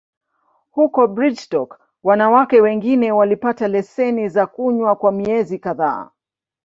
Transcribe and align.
Huko 0.71 1.07
Brigstock, 1.07 1.79
wanawake 2.03 2.61
wengine 2.61 3.11
walipata 3.11 3.67
leseni 3.67 4.29
za 4.29 4.47
kunywa 4.47 4.95
kwa 4.95 5.11
miezi 5.11 5.59
kadhaa. 5.59 6.09